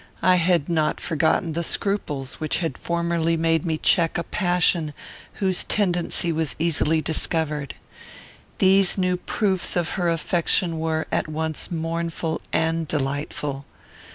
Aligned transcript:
I 0.23 0.37
had 0.37 0.67
not 0.67 0.99
forgotten 0.99 1.51
the 1.51 1.63
scruples 1.63 2.39
which 2.39 2.57
had 2.57 2.75
formerly 2.75 3.37
made 3.37 3.67
me 3.67 3.77
check 3.77 4.17
a 4.17 4.23
passion 4.23 4.95
whose 5.33 5.63
tendency 5.63 6.31
was 6.31 6.55
easily 6.57 7.03
discovered. 7.03 7.75
These 8.57 8.97
new 8.97 9.15
proofs 9.15 9.75
of 9.75 9.89
her 9.91 10.09
affection 10.09 10.79
were, 10.79 11.05
at 11.11 11.27
once, 11.27 11.69
mournful 11.69 12.41
and 12.51 12.87
delightful. 12.87 13.67